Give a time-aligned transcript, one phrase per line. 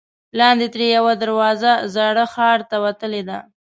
[0.39, 3.39] لاندې ترې یوه دروازه زاړه ښار ته وتلې ده.